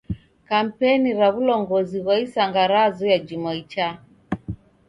Kampeni 0.49 1.09
ra 1.19 1.27
w'ulongozi 1.33 1.97
ghwa 2.03 2.15
isanga 2.25 2.61
razoya 2.71 3.17
juma 3.27 3.51
ichaa. 3.61 3.95